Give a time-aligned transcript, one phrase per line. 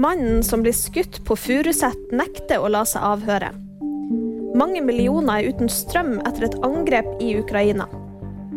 [0.00, 3.50] Mannen som blir skutt på Furuset, nekter å la seg avhøre.
[4.56, 7.84] Mange millioner er uten strøm etter et angrep i Ukraina.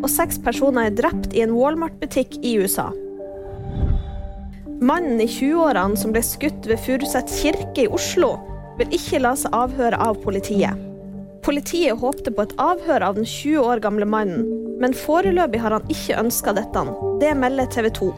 [0.00, 2.88] Og seks personer er drept i en Walmart-butikk i USA.
[4.80, 8.38] Mannen i 20-årene som ble skutt ved Furuset kirke i Oslo,
[8.80, 10.80] vil ikke la seg avhøre av politiet.
[11.44, 14.48] Politiet håpte på et avhør av den 20 år gamle mannen,
[14.80, 16.88] men foreløpig har han ikke ønska dette.
[17.20, 18.14] Det melder TV 2.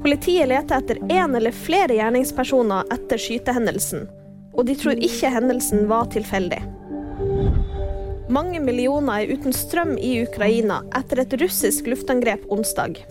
[0.00, 4.06] Politiet leter etter én eller flere gjerningspersoner etter skytehendelsen,
[4.56, 6.60] og de tror ikke hendelsen var tilfeldig.
[8.30, 13.02] Mange millioner er uten strøm i Ukraina etter et russisk luftangrep onsdag.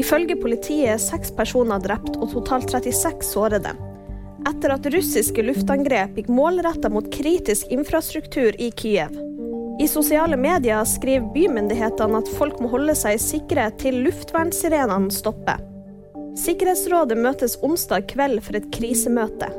[0.00, 3.72] Ifølge politiet er seks personer drept og totalt 36 sårede.
[4.48, 9.14] Etter at russiske luftangrep gikk målretta mot kritisk infrastruktur i Kyiv.
[9.80, 15.62] I sosiale medier skriver bymyndighetene at folk må holde seg sikre til luftvernsirenene stopper.
[16.38, 19.50] Sikkerhetsrådet møtes onsdag kveld for et krisemøte.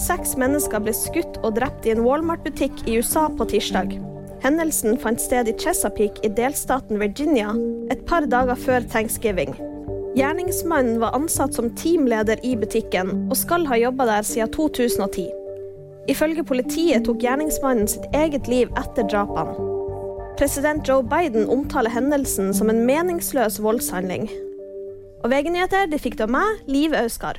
[0.00, 3.94] Seks mennesker ble skutt og drept i en Walmart-butikk i USA på tirsdag.
[4.44, 7.54] Hendelsen fant sted i Chesapeake i delstaten Virginia
[7.92, 9.54] et par dager før thanksgiving.
[10.18, 15.30] Gjerningsmannen var ansatt som teamleder i butikken og skal ha jobba der siden 2010.
[16.12, 19.56] Ifølge politiet tok gjerningsmannen sitt eget liv etter drapene.
[20.36, 24.28] President Joe Biden omtaler hendelsen som en meningsløs voldshandling.
[25.24, 27.38] Og VG-nyheter fikk du av meg, Liv Auskar.